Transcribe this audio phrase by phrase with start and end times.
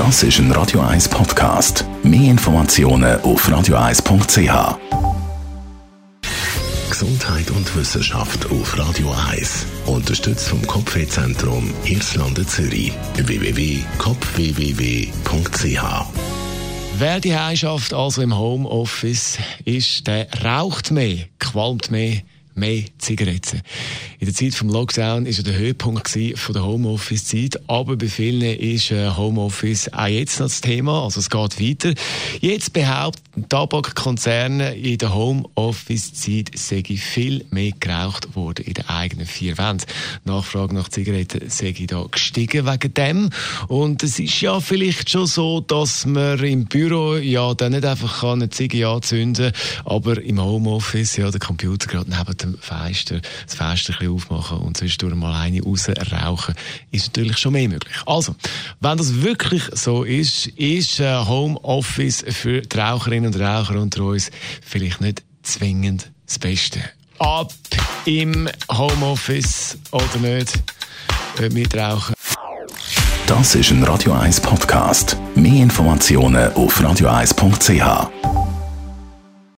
[0.00, 1.84] Das ist ein Radio 1 Podcast.
[2.02, 4.78] Mehr Informationen auf radio1.ch.
[6.88, 9.66] Gesundheit und Wissenschaft auf Radio 1.
[9.84, 12.94] Unterstützt vom Kopfwehzentrum Irlande Zürich.
[13.16, 15.82] www.kopfwww.ch
[16.96, 19.36] Wer die Heimschaft also im Homeoffice
[19.66, 22.22] ist, der raucht mehr, qualmt mehr,
[22.54, 23.62] mehr Zigaretten.
[24.18, 28.42] In der Zeit vom Lockdown ist ja der Höhepunkt von der Homeoffice-Zeit, aber bei vielen
[28.42, 31.94] ist äh, Homeoffice auch jetzt noch das Thema, also es geht weiter.
[32.40, 39.56] Jetzt behaupten Tabakkonzerne, in der Homeoffice-Zeit sei viel mehr geraucht worden in den eigenen vier
[39.58, 39.86] Wänden.
[40.24, 43.30] Nachfrage nach Zigaretten sei da gestiegen wegen dem.
[43.68, 48.24] Und es ist ja vielleicht schon so, dass man im Büro ja dann nicht einfach
[48.24, 53.54] eine Ziege anzünden kann, aber im Homeoffice ja der Computer gerade neben dem Fenster, das
[53.54, 56.54] Fenster ein aufmachen und zwischendurch mal eine raus rauchen,
[56.90, 57.94] ist natürlich schon mehr möglich.
[58.06, 58.34] Also,
[58.80, 64.30] wenn das wirklich so ist, ist äh, Homeoffice für die Raucherinnen und Raucher unter uns
[64.62, 66.80] vielleicht nicht zwingend das Beste.
[67.18, 67.52] Ab
[68.04, 70.58] im Homeoffice oder nicht,
[71.52, 72.14] mit Rauchen.
[73.26, 75.16] Das ist ein Radio 1 Podcast.
[75.34, 78.39] Mehr Informationen auf radio1.ch.